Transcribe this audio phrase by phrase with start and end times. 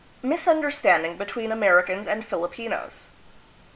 [0.23, 3.09] 295 Misunderstanding between Americans and Filipinos.